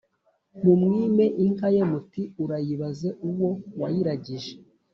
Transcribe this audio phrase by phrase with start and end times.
[0.63, 4.53] mumwime inka ye muti: ‘Urayibaze uwo wayiragije.”